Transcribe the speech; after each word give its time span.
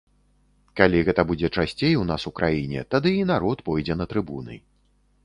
Калі 0.79 1.01
гэта 1.09 1.25
будзе 1.31 1.51
часцей 1.63 1.93
у 2.03 2.05
нас 2.11 2.25
у 2.29 2.33
краіне, 2.39 2.79
тады 2.95 3.13
і 3.21 3.29
народ 3.33 3.63
пойдзе 3.69 3.99
на 4.01 4.05
трыбуны. 4.15 4.59